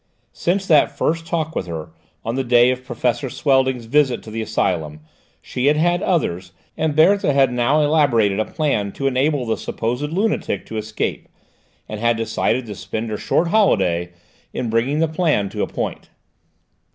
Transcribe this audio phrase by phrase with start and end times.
[0.33, 1.91] Since that first talk with her,
[2.25, 5.01] on the day of Professor Swelding's visit to the asylum,
[5.43, 10.09] she had had others, and Berthe had now elaborated a plan to enable the supposed
[10.11, 11.27] lunatic to escape,
[11.87, 14.09] and had decided to spend her short holiday
[14.53, 16.09] in bringing the plan to a point.